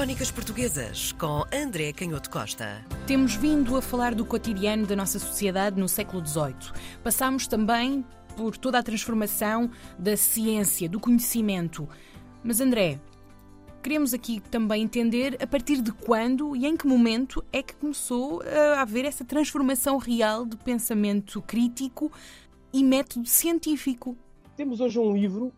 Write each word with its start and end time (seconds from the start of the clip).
Crónicas 0.00 0.30
Portuguesas 0.30 1.12
com 1.12 1.44
André 1.52 1.92
Canhoto 1.92 2.30
Costa. 2.30 2.82
Temos 3.06 3.34
vindo 3.34 3.76
a 3.76 3.82
falar 3.82 4.14
do 4.14 4.24
cotidiano 4.24 4.86
da 4.86 4.96
nossa 4.96 5.18
sociedade 5.18 5.78
no 5.78 5.86
século 5.86 6.26
XVIII. 6.26 6.72
Passámos 7.04 7.46
também 7.46 8.02
por 8.34 8.56
toda 8.56 8.78
a 8.78 8.82
transformação 8.82 9.70
da 9.98 10.16
ciência, 10.16 10.88
do 10.88 10.98
conhecimento. 10.98 11.86
Mas 12.42 12.62
André, 12.62 12.98
queremos 13.82 14.14
aqui 14.14 14.40
também 14.40 14.84
entender 14.84 15.36
a 15.38 15.46
partir 15.46 15.82
de 15.82 15.92
quando 15.92 16.56
e 16.56 16.64
em 16.64 16.78
que 16.78 16.86
momento 16.86 17.44
é 17.52 17.62
que 17.62 17.74
começou 17.74 18.40
a 18.40 18.80
haver 18.80 19.04
essa 19.04 19.22
transformação 19.22 19.98
real 19.98 20.46
de 20.46 20.56
pensamento 20.56 21.42
crítico 21.42 22.10
e 22.72 22.82
método 22.82 23.28
científico. 23.28 24.16
Temos 24.56 24.80
hoje 24.80 24.98
um 24.98 25.14
livro 25.14 25.52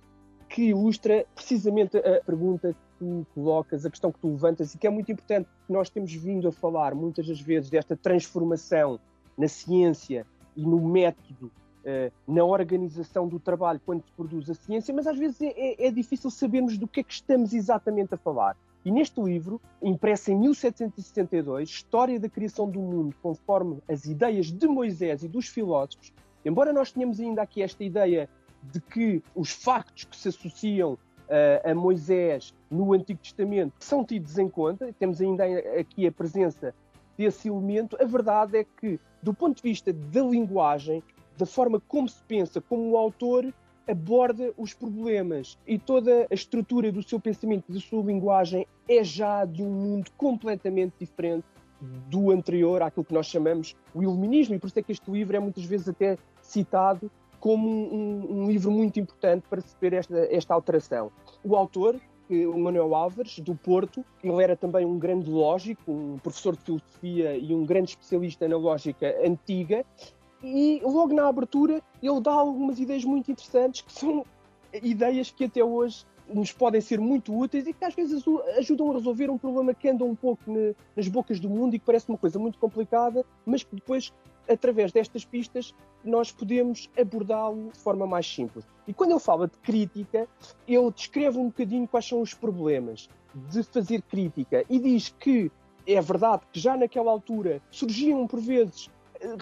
que 0.49 0.71
ilustra 0.71 1.25
precisamente 1.33 1.97
a 1.97 2.21
pergunta 2.25 2.73
que 2.73 2.82
tu 3.03 3.27
colocas, 3.35 3.85
a 3.85 3.91
questão 3.91 4.13
que 4.13 4.21
tu 4.21 4.29
levantas 4.29 4.75
e 4.75 4.79
que 4.79 4.87
é 4.87 4.91
muito 4.91 5.11
importante. 5.11 5.49
Nós 5.69 5.91
temos 5.91 6.13
vindo 6.15 6.47
a 6.47 6.53
falar 6.53 6.95
muitas 6.95 7.27
das 7.27 7.41
vezes 7.41 7.69
desta 7.69 7.97
transformação 7.97 9.01
na 9.37 9.49
ciência 9.49 10.25
e 10.57 10.63
no 10.65 10.81
método, 10.81 11.51
eh, 11.85 12.13
na 12.29 12.45
organização 12.45 13.27
do 13.27 13.41
trabalho 13.41 13.81
quando 13.85 14.05
se 14.05 14.13
produz 14.13 14.49
a 14.49 14.55
ciência, 14.55 14.95
mas 14.95 15.09
às 15.09 15.19
vezes 15.19 15.41
é, 15.41 15.49
é, 15.49 15.87
é 15.89 15.91
difícil 15.91 16.31
sabermos 16.31 16.79
do 16.79 16.87
que 16.87 17.01
é 17.01 17.03
que 17.03 17.13
estamos 17.13 17.53
exatamente 17.53 18.15
a 18.15 18.17
falar. 18.17 18.57
E 18.85 18.91
neste 18.91 19.21
livro, 19.21 19.61
impresso 19.83 20.31
em 20.31 20.39
1772, 20.39 21.69
História 21.69 22.21
da 22.21 22.29
Criação 22.29 22.71
do 22.71 22.81
Mundo, 22.81 23.17
conforme 23.21 23.79
as 23.89 24.05
ideias 24.05 24.47
de 24.53 24.67
Moisés 24.69 25.25
e 25.25 25.29
dos 25.29 25.49
filósofos, 25.49 26.13
embora 26.45 26.73
nós 26.73 26.93
tenhamos 26.93 27.19
ainda 27.19 27.43
aqui 27.43 27.63
esta 27.63 27.83
ideia 27.83 28.29
de 28.63 28.81
que 28.81 29.23
os 29.35 29.51
factos 29.51 30.05
que 30.05 30.17
se 30.17 30.29
associam 30.29 30.97
a 31.65 31.75
Moisés 31.75 32.55
no 32.71 32.93
Antigo 32.93 33.21
Testamento 33.21 33.75
são 33.81 34.05
tidos 34.05 34.39
em 34.39 34.49
conta, 34.49 34.93
temos 34.99 35.21
ainda 35.21 35.45
aqui 35.79 36.07
a 36.07 36.13
presença 36.13 36.75
desse 37.17 37.49
elemento, 37.49 37.97
a 38.01 38.05
verdade 38.05 38.59
é 38.59 38.65
que, 38.65 38.99
do 39.23 39.33
ponto 39.33 39.57
de 39.57 39.63
vista 39.63 39.93
da 39.93 40.23
linguagem, 40.23 41.03
da 41.37 41.47
forma 41.47 41.81
como 41.89 42.09
se 42.09 42.23
pensa, 42.25 42.61
como 42.61 42.91
o 42.91 42.97
autor 42.97 43.53
aborda 43.89 44.53
os 44.57 44.73
problemas 44.73 45.59
e 45.67 45.79
toda 45.79 46.27
a 46.31 46.35
estrutura 46.35 46.93
do 46.93 47.03
seu 47.03 47.19
pensamento, 47.19 47.73
da 47.73 47.81
sua 47.81 48.03
linguagem, 48.03 48.67
é 48.89 49.03
já 49.03 49.45
de 49.45 49.63
um 49.63 49.71
mundo 49.71 50.11
completamente 50.17 50.95
diferente 50.99 51.45
do 52.09 52.31
anterior 52.31 52.81
àquilo 52.81 53.05
que 53.05 53.13
nós 53.13 53.27
chamamos 53.27 53.75
o 53.93 54.03
iluminismo, 54.03 54.55
e 54.55 54.59
por 54.59 54.69
isso 54.69 54.79
é 54.79 54.83
que 54.83 54.93
este 54.93 55.11
livro 55.11 55.37
é 55.37 55.41
muitas 55.41 55.65
vezes 55.65 55.89
até 55.89 56.17
citado 56.41 57.11
como 57.43 57.69
um, 57.69 58.43
um 58.43 58.47
livro 58.47 58.71
muito 58.71 59.01
importante 59.01 59.43
para 59.51 59.61
perceber 59.61 59.97
esta, 59.97 60.17
esta 60.33 60.55
alteração. 60.55 61.11
O 61.43 61.57
autor, 61.57 62.01
o 62.31 62.57
Manuel 62.57 62.95
Álvares, 62.95 63.41
do 63.41 63.57
Porto, 63.57 64.05
ele 64.23 64.41
era 64.41 64.57
também 64.57 64.87
um 64.87 64.97
grande 64.97 65.29
lógico, 65.29 65.91
um 65.91 66.19
professor 66.19 66.55
de 66.55 66.63
filosofia 66.63 67.37
e 67.37 67.53
um 67.53 67.67
grande 67.67 67.91
especialista 67.91 68.47
na 68.47 68.57
lógica 68.57 69.13
antiga, 69.27 69.85
e 70.41 70.81
logo 70.85 71.13
na 71.13 71.27
abertura 71.27 71.83
ele 72.01 72.21
dá 72.21 72.31
algumas 72.31 72.79
ideias 72.79 73.05
muito 73.05 73.33
interessantes 73.33 73.81
que 73.81 73.93
são 73.93 74.25
ideias 74.81 75.33
que 75.33 75.47
até 75.47 75.65
hoje 75.65 76.07
nos 76.33 76.53
podem 76.53 76.81
ser 76.81 77.01
muito 77.01 77.37
úteis 77.37 77.67
e 77.67 77.73
que 77.73 77.85
às 77.85 77.93
vezes 77.93 78.23
ajudam 78.57 78.93
a 78.93 78.95
resolver 78.95 79.29
um 79.31 79.37
problema 79.37 79.75
que 79.75 79.89
anda 79.89 80.05
um 80.05 80.15
pouco 80.15 80.43
nas 80.95 81.09
bocas 81.09 81.41
do 81.41 81.51
mundo 81.51 81.75
e 81.75 81.79
que 81.81 81.85
parece 81.85 82.09
uma 82.09 82.19
coisa 82.19 82.39
muito 82.39 82.57
complicada, 82.57 83.25
mas 83.45 83.65
que 83.65 83.75
depois 83.75 84.13
através 84.49 84.93
destas 84.93 85.25
pistas, 85.25 85.75
nós 86.05 86.33
podemos 86.33 86.91
abordá-lo 86.99 87.71
de 87.71 87.79
forma 87.79 88.07
mais 88.07 88.27
simples. 88.27 88.65
E 88.87 88.93
quando 88.93 89.13
ele 89.13 89.21
fala 89.21 89.47
de 89.47 89.57
crítica, 89.59 90.29
ele 90.67 90.91
descreve 90.91 91.39
um 91.39 91.47
bocadinho 91.47 91.87
quais 91.87 92.07
são 92.07 92.21
os 92.21 92.35
problemas 92.35 93.09
de 93.35 93.63
fazer 93.63 94.03
crítica 94.03 94.65
e 94.69 94.79
diz 94.79 95.09
que 95.09 95.51
é 95.87 96.01
verdade 96.01 96.43
que 96.53 96.61
já 96.61 96.77
naquela 96.77 97.11
altura 97.11 97.61
surgiam 97.71 98.27
por 98.27 98.41
vezes 98.41 98.91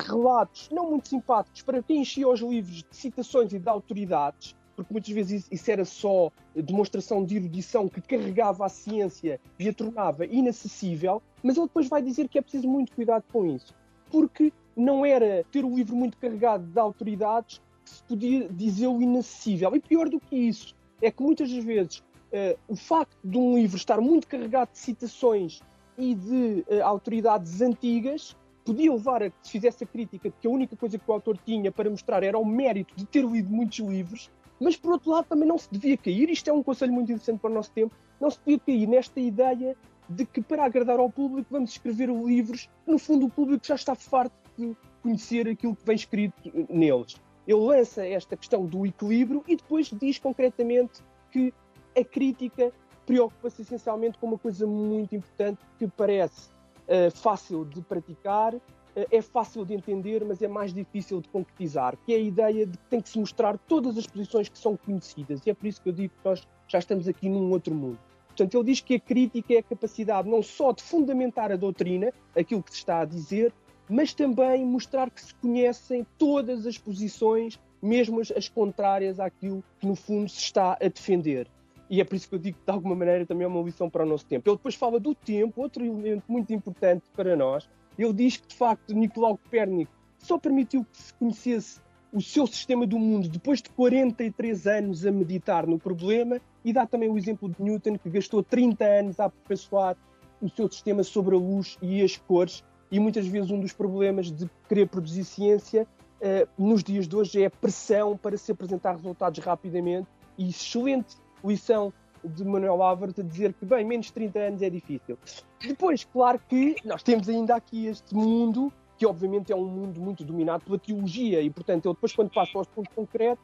relatos 0.07 0.69
não 0.71 0.91
muito 0.91 1.09
simpáticos 1.09 1.63
para 1.63 1.83
quem 1.83 2.03
enchia 2.03 2.29
os 2.29 2.41
livros 2.41 2.83
de 2.83 2.97
citações 2.97 3.53
e 3.53 3.59
de 3.59 3.69
autoridades, 3.69 4.55
porque 4.77 4.93
muitas 4.93 5.11
vezes 5.11 5.49
isso 5.51 5.71
era 5.71 5.85
só 5.85 6.31
demonstração 6.55 7.25
de 7.25 7.37
erudição 7.37 7.89
que 7.89 8.01
carregava 8.01 8.65
a 8.65 8.69
ciência 8.69 9.41
e 9.59 9.69
a 9.69 9.73
tornava 9.73 10.25
inacessível, 10.25 11.23
mas 11.43 11.57
ele 11.57 11.67
depois 11.67 11.89
vai 11.89 12.03
dizer 12.03 12.29
que 12.29 12.39
é 12.39 12.43
preciso 12.43 12.69
muito 12.69 12.93
cuidado 12.95 13.25
com 13.33 13.47
isso, 13.47 13.75
porque 14.11 14.53
não 14.77 15.05
era 15.05 15.45
ter 15.51 15.65
o 15.65 15.75
livro 15.75 15.97
muito 15.97 16.17
carregado 16.17 16.65
de 16.65 16.79
autoridades 16.79 17.61
que 17.85 17.91
se 17.91 18.03
podia 18.05 18.49
dizer 18.49 18.87
o 18.87 19.01
inacessível. 19.01 19.75
E 19.75 19.81
pior 19.81 20.09
do 20.09 20.21
que 20.21 20.37
isso, 20.37 20.75
é 21.03 21.11
que 21.11 21.23
muitas 21.23 21.51
vezes 21.53 21.99
uh, 21.99 22.59
o 22.69 22.77
facto 22.77 23.17
de 23.25 23.39
um 23.39 23.57
livro 23.57 23.77
estar 23.77 24.01
muito 24.01 24.27
carregado 24.27 24.73
de 24.73 24.79
citações 24.79 25.61
e 25.97 26.15
de 26.15 26.65
uh, 26.69 26.85
autoridades 26.85 27.61
antigas 27.61 28.37
podia 28.65 28.93
levar 28.93 29.23
a 29.23 29.31
que 29.31 29.37
se 29.43 29.53
fizesse 29.53 29.85
a 29.85 29.87
crítica 29.87 30.29
de 30.29 30.37
que 30.37 30.47
a 30.47 30.51
única 30.51 30.77
coisa 30.77 30.99
que 30.99 31.11
o 31.11 31.13
autor 31.13 31.39
tinha 31.39 31.73
para 31.73 31.91
mostrar 31.91 32.23
era 32.23 32.39
o 32.39 32.45
mérito 32.45 32.95
de 32.95 33.07
ter 33.07 33.25
lido 33.25 33.51
muitos 33.51 33.79
livros, 33.79 34.31
mas 34.61 34.77
por 34.77 34.93
outro 34.93 35.11
lado 35.11 35.27
também 35.27 35.49
não 35.49 35.57
se 35.57 35.69
devia 35.71 35.97
cair, 35.97 36.29
isto 36.29 36.49
é 36.49 36.53
um 36.53 36.63
conselho 36.63 36.93
muito 36.93 37.11
interessante 37.11 37.41
para 37.41 37.51
o 37.51 37.55
nosso 37.55 37.73
tempo, 37.73 37.95
não 38.21 38.31
se 38.31 38.39
devia 38.45 38.59
cair 38.59 38.87
nesta 38.87 39.19
ideia 39.19 39.77
de 40.11 40.27
que 40.27 40.43
para 40.43 40.65
agradar 40.65 40.99
ao 40.99 41.09
público 41.09 41.49
vamos 41.51 41.71
escrever 41.71 42.11
livros. 42.11 42.69
Que 42.85 42.91
no 42.91 42.99
fundo 42.99 43.27
o 43.27 43.31
público 43.31 43.65
já 43.65 43.77
está 43.77 43.95
farto 43.95 44.35
de 44.69 44.77
conhecer 45.03 45.49
aquilo 45.49 45.75
que 45.75 45.85
vem 45.85 45.97
escrito 45.97 46.35
neles. 46.69 47.17
Ele 47.47 47.61
lança 47.61 48.07
esta 48.07 48.37
questão 48.37 48.67
do 48.67 48.87
equilíbrio 48.87 49.43
e 49.49 49.57
depois 49.57 49.91
diz 49.91 50.19
concretamente 50.19 51.01
que 51.33 51.53
a 51.99 52.05
crítica 52.05 52.73
preocupa-se 53.07 53.63
essencialmente 53.63 54.19
com 54.19 54.27
uma 54.27 54.39
coisa 54.39 54.67
muito 54.67 55.15
importante 55.15 55.59
que 55.79 55.89
parece 55.89 56.51
uh, 56.87 57.11
fácil 57.13 57.65
de 57.65 57.81
praticar, 57.81 58.55
uh, 58.55 58.61
é 58.95 59.23
fácil 59.23 59.65
de 59.65 59.75
entender, 59.75 60.25
mas 60.25 60.41
é 60.43 60.49
mais 60.49 60.73
difícil 60.73 61.21
de 61.21 61.29
concretizar, 61.29 61.97
que 62.05 62.13
é 62.13 62.17
a 62.17 62.21
ideia 62.21 62.67
de 62.67 62.77
que 62.77 62.85
tem 62.85 63.01
que 63.01 63.09
se 63.09 63.19
mostrar 63.19 63.59
todas 63.59 63.97
as 63.97 64.07
posições 64.07 64.49
que 64.49 64.59
são 64.59 64.77
conhecidas. 64.77 65.45
E 65.45 65.51
é 65.51 65.55
por 65.55 65.67
isso 65.67 65.83
que 65.83 65.89
eu 65.89 65.93
digo 65.93 66.15
que 66.15 66.29
nós 66.29 66.47
já 66.69 66.79
estamos 66.79 67.09
aqui 67.09 67.29
num 67.29 67.51
outro 67.51 67.75
mundo. 67.75 67.99
Portanto, 68.29 68.55
ele 68.55 68.65
diz 68.65 68.81
que 68.81 68.95
a 68.95 69.01
crítica 69.01 69.55
é 69.55 69.59
a 69.59 69.63
capacidade 69.63 70.29
não 70.29 70.43
só 70.43 70.73
de 70.73 70.83
fundamentar 70.83 71.51
a 71.51 71.57
doutrina, 71.57 72.13
aquilo 72.37 72.63
que 72.63 72.71
se 72.71 72.79
está 72.79 73.01
a 73.01 73.05
dizer, 73.05 73.53
mas 73.91 74.15
também 74.15 74.65
mostrar 74.65 75.11
que 75.11 75.21
se 75.21 75.35
conhecem 75.35 76.07
todas 76.17 76.65
as 76.65 76.79
posições, 76.79 77.59
mesmo 77.83 78.21
as, 78.21 78.31
as 78.31 78.49
contrárias 78.49 79.19
àquilo 79.19 79.65
que 79.79 79.87
no 79.87 79.97
fundo 79.97 80.29
se 80.29 80.39
está 80.39 80.75
a 80.81 80.89
defender. 80.89 81.49
E 81.91 82.01
é 82.01 82.05
por 82.05 82.15
isso 82.15 82.29
que 82.29 82.37
eu 82.37 82.39
digo 82.39 82.57
que, 82.57 82.65
de 82.65 82.71
alguma 82.71 82.95
maneira, 82.95 83.27
também 83.27 83.45
é 83.45 83.49
uma 83.49 83.61
lição 83.61 83.91
para 83.91 84.05
o 84.05 84.09
nosso 84.09 84.25
tempo. 84.25 84.49
Ele 84.49 84.57
depois 84.57 84.77
fala 84.77 85.01
do 85.01 85.13
tempo, 85.13 85.61
outro 85.61 85.85
elemento 85.85 86.23
muito 86.29 86.53
importante 86.53 87.03
para 87.17 87.35
nós. 87.35 87.69
Ele 87.99 88.13
diz 88.13 88.37
que, 88.37 88.47
de 88.47 88.55
facto, 88.55 88.95
Nicolau 88.95 89.37
Copérnico 89.37 89.91
só 90.17 90.39
permitiu 90.39 90.85
que 90.85 91.03
se 91.03 91.13
conhecesse 91.15 91.81
o 92.13 92.21
seu 92.21 92.47
sistema 92.47 92.87
do 92.87 92.99
mundo 92.99 93.29
depois 93.29 93.61
de 93.61 93.71
43 93.71 94.67
anos 94.69 95.05
a 95.05 95.11
meditar 95.11 95.67
no 95.67 95.79
problema 95.79 96.41
e 96.65 96.73
dá 96.73 96.87
também 96.87 97.09
o 97.09 97.19
exemplo 97.19 97.49
de 97.49 97.61
Newton, 97.61 97.99
que 97.99 98.11
gastou 98.11 98.43
30 98.43 98.85
anos 98.85 99.21
a 99.21 99.25
aperfeiçoar 99.25 99.97
o 100.41 100.49
seu 100.49 100.71
sistema 100.71 101.03
sobre 101.03 101.35
a 101.35 101.39
luz 101.39 101.77
e 101.83 102.03
as 102.03 102.17
cores 102.17 102.65
e 102.91 102.99
muitas 102.99 103.27
vezes 103.27 103.51
um 103.51 103.61
dos 103.61 103.73
problemas 103.73 104.31
de 104.31 104.49
querer 104.69 104.89
produzir 104.89 105.25
ciência 105.25 105.87
uh, 106.21 106.49
nos 106.59 106.83
dias 106.83 107.07
de 107.07 107.17
hoje 107.17 107.43
é 107.43 107.47
a 107.47 107.51
pressão 107.51 108.17
para 108.17 108.37
se 108.37 108.53
apresentar 108.53 108.97
resultados 108.97 109.39
rapidamente 109.45 110.09
e 110.37 110.49
excelente 110.49 111.17
lição 111.45 111.93
de 112.25 112.45
Manuel 112.45 112.83
Álvares 112.83 113.19
a 113.19 113.23
dizer 113.23 113.53
que, 113.55 113.65
bem, 113.65 113.85
menos 113.85 114.07
de 114.07 114.13
30 114.13 114.39
anos 114.39 114.63
é 114.63 114.69
difícil. 114.69 115.19
Depois, 115.61 116.05
claro 116.05 116.41
que 116.49 116.77
nós 116.85 117.03
temos 117.03 117.29
ainda 117.29 117.55
aqui 117.55 117.87
este 117.87 118.15
mundo, 118.15 118.73
que 118.99 119.07
obviamente 119.07 119.53
é 119.53 119.57
um 119.57 119.65
mundo 119.65 120.01
muito 120.01 120.25
dominado 120.25 120.65
pela 120.65 120.79
teologia, 120.79 121.41
e 121.41 121.49
portanto 121.49 121.87
ele 121.87 121.95
depois, 121.95 122.15
quando 122.15 122.31
passa 122.31 122.59
aos 122.59 122.67
pontos 122.67 122.93
concretos, 122.95 123.43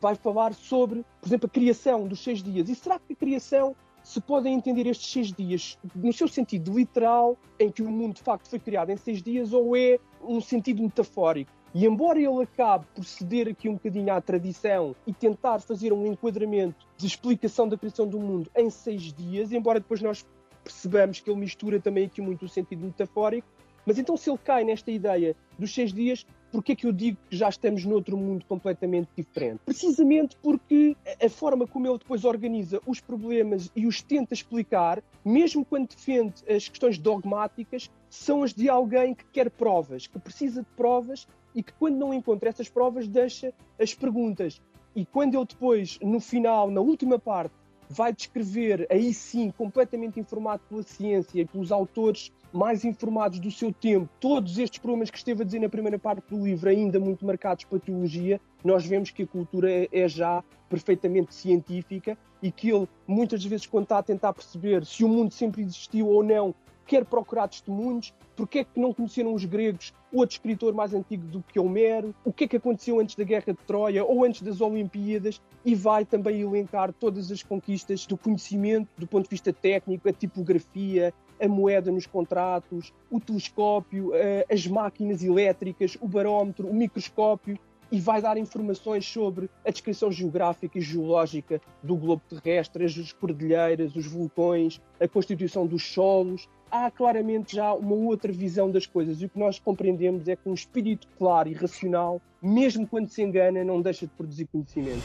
vai 0.00 0.14
falar 0.14 0.54
sobre, 0.54 1.04
por 1.20 1.28
exemplo, 1.28 1.46
a 1.46 1.50
criação 1.50 2.06
dos 2.06 2.20
seis 2.20 2.42
dias. 2.42 2.68
E 2.68 2.74
será 2.74 2.98
que 2.98 3.12
a 3.12 3.16
criação 3.16 3.74
se 4.06 4.20
podem 4.20 4.54
entender 4.54 4.86
estes 4.86 5.10
seis 5.10 5.32
dias 5.32 5.76
no 5.92 6.12
seu 6.12 6.28
sentido 6.28 6.72
literal, 6.78 7.36
em 7.58 7.72
que 7.72 7.82
o 7.82 7.90
mundo 7.90 8.14
de 8.14 8.22
facto 8.22 8.48
foi 8.48 8.60
criado 8.60 8.90
em 8.90 8.96
seis 8.96 9.20
dias, 9.20 9.52
ou 9.52 9.76
é 9.76 9.98
um 10.22 10.40
sentido 10.40 10.80
metafórico? 10.80 11.50
E 11.74 11.84
embora 11.84 12.16
ele 12.16 12.44
acabe 12.44 12.86
por 12.94 13.04
ceder 13.04 13.48
aqui 13.48 13.68
um 13.68 13.72
bocadinho 13.74 14.12
à 14.12 14.20
tradição 14.20 14.94
e 15.08 15.12
tentar 15.12 15.58
fazer 15.58 15.92
um 15.92 16.06
enquadramento 16.06 16.86
de 16.96 17.04
explicação 17.04 17.68
da 17.68 17.76
criação 17.76 18.06
do 18.06 18.20
mundo 18.20 18.48
em 18.54 18.70
seis 18.70 19.12
dias, 19.12 19.50
embora 19.50 19.80
depois 19.80 20.00
nós 20.00 20.24
percebamos 20.62 21.18
que 21.18 21.28
ele 21.28 21.40
mistura 21.40 21.80
também 21.80 22.06
aqui 22.06 22.22
muito 22.22 22.44
o 22.44 22.48
sentido 22.48 22.86
metafórico, 22.86 23.48
mas 23.84 23.98
então 23.98 24.16
se 24.16 24.30
ele 24.30 24.38
cai 24.38 24.62
nesta 24.62 24.90
ideia 24.92 25.34
dos 25.58 25.74
seis 25.74 25.92
dias, 25.92 26.24
Porquê 26.56 26.74
que 26.74 26.86
eu 26.86 26.92
digo 26.92 27.18
que 27.28 27.36
já 27.36 27.50
estamos 27.50 27.84
noutro 27.84 28.16
mundo 28.16 28.42
completamente 28.48 29.10
diferente? 29.14 29.60
Precisamente 29.66 30.38
porque 30.42 30.96
a 31.22 31.28
forma 31.28 31.66
como 31.66 31.86
ele 31.86 31.98
depois 31.98 32.24
organiza 32.24 32.80
os 32.86 32.98
problemas 32.98 33.70
e 33.76 33.86
os 33.86 34.00
tenta 34.00 34.32
explicar, 34.32 35.02
mesmo 35.22 35.66
quando 35.66 35.88
defende 35.88 36.32
as 36.48 36.66
questões 36.66 36.96
dogmáticas, 36.96 37.90
são 38.08 38.42
as 38.42 38.54
de 38.54 38.70
alguém 38.70 39.14
que 39.14 39.26
quer 39.26 39.50
provas, 39.50 40.06
que 40.06 40.18
precisa 40.18 40.62
de 40.62 40.68
provas 40.74 41.28
e 41.54 41.62
que 41.62 41.74
quando 41.74 41.98
não 41.98 42.14
encontra 42.14 42.48
essas 42.48 42.70
provas 42.70 43.06
deixa 43.06 43.52
as 43.78 43.92
perguntas. 43.92 44.58
E 44.94 45.04
quando 45.04 45.36
ele 45.36 45.44
depois, 45.44 45.98
no 46.00 46.20
final, 46.20 46.70
na 46.70 46.80
última 46.80 47.18
parte, 47.18 47.54
vai 47.88 48.12
descrever, 48.12 48.86
aí 48.90 49.12
sim, 49.12 49.50
completamente 49.50 50.18
informado 50.18 50.62
pela 50.68 50.82
ciência 50.82 51.40
e 51.40 51.44
pelos 51.44 51.70
autores 51.70 52.32
mais 52.52 52.84
informados 52.84 53.38
do 53.38 53.50
seu 53.50 53.72
tempo, 53.72 54.08
todos 54.18 54.58
estes 54.58 54.78
problemas 54.78 55.10
que 55.10 55.18
esteve 55.18 55.42
a 55.42 55.44
dizer 55.44 55.60
na 55.60 55.68
primeira 55.68 55.98
parte 55.98 56.22
do 56.30 56.44
livro, 56.44 56.68
ainda 56.70 56.98
muito 56.98 57.26
marcados 57.26 57.64
pela 57.64 57.80
teologia, 57.80 58.40
nós 58.64 58.86
vemos 58.86 59.10
que 59.10 59.24
a 59.24 59.26
cultura 59.26 59.70
é, 59.70 59.88
é 59.92 60.08
já 60.08 60.42
perfeitamente 60.68 61.34
científica 61.34 62.16
e 62.42 62.50
que 62.50 62.70
ele, 62.70 62.88
muitas 63.06 63.44
vezes, 63.44 63.66
quando 63.66 63.84
está 63.84 63.98
a 63.98 64.02
tentar 64.02 64.32
perceber 64.32 64.84
se 64.84 65.04
o 65.04 65.08
mundo 65.08 65.32
sempre 65.32 65.62
existiu 65.62 66.08
ou 66.08 66.22
não, 66.22 66.54
quer 66.86 67.04
procurar 67.04 67.48
testemunhos, 67.48 68.14
porque 68.34 68.60
é 68.60 68.64
que 68.64 68.78
não 68.78 68.92
conheceram 68.92 69.34
os 69.34 69.44
gregos 69.44 69.92
outro 70.12 70.34
escritor 70.34 70.72
mais 70.72 70.94
antigo 70.94 71.26
do 71.26 71.42
que 71.42 71.58
Homero, 71.58 72.14
o 72.24 72.32
que 72.32 72.44
é 72.44 72.48
que 72.48 72.56
aconteceu 72.56 73.00
antes 73.00 73.16
da 73.16 73.24
Guerra 73.24 73.52
de 73.52 73.58
Troia 73.66 74.04
ou 74.04 74.24
antes 74.24 74.42
das 74.42 74.60
Olimpíadas, 74.60 75.40
e 75.64 75.74
vai 75.74 76.04
também 76.04 76.40
elencar 76.40 76.92
todas 76.92 77.30
as 77.30 77.42
conquistas 77.42 78.06
do 78.06 78.16
conhecimento 78.16 78.88
do 78.96 79.06
ponto 79.06 79.24
de 79.24 79.30
vista 79.30 79.52
técnico, 79.52 80.08
a 80.08 80.12
tipografia, 80.12 81.12
a 81.40 81.48
moeda 81.48 81.90
nos 81.90 82.06
contratos, 82.06 82.92
o 83.10 83.20
telescópio, 83.20 84.14
eh, 84.14 84.46
as 84.50 84.66
máquinas 84.66 85.22
elétricas, 85.22 85.98
o 86.00 86.08
barómetro, 86.08 86.66
o 86.68 86.74
microscópio, 86.74 87.58
e 87.90 88.00
vai 88.00 88.20
dar 88.20 88.36
informações 88.36 89.06
sobre 89.06 89.48
a 89.64 89.70
descrição 89.70 90.10
geográfica 90.10 90.78
e 90.78 90.80
geológica 90.80 91.60
do 91.82 91.96
globo 91.96 92.22
terrestre, 92.28 92.84
as 92.84 93.12
cordilheiras, 93.12 93.94
os 93.94 94.06
vulcões, 94.06 94.80
a 95.00 95.06
constituição 95.06 95.66
dos 95.66 95.86
solos. 95.86 96.48
Há 96.70 96.90
claramente 96.90 97.56
já 97.56 97.72
uma 97.72 97.94
outra 97.94 98.32
visão 98.32 98.70
das 98.70 98.86
coisas 98.86 99.20
e 99.20 99.26
o 99.26 99.28
que 99.28 99.38
nós 99.38 99.58
compreendemos 99.58 100.26
é 100.28 100.36
que 100.36 100.48
um 100.48 100.54
espírito 100.54 101.06
claro 101.16 101.48
e 101.48 101.54
racional, 101.54 102.20
mesmo 102.42 102.86
quando 102.86 103.08
se 103.08 103.22
engana, 103.22 103.64
não 103.64 103.80
deixa 103.80 104.06
de 104.06 104.12
produzir 104.12 104.46
conhecimento. 104.46 105.02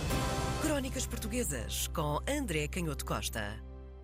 Crónicas 0.62 1.06
Portuguesas 1.06 1.88
com 1.88 2.20
André 2.28 2.68
Canhoto 2.68 3.06
Costa. 3.06 3.71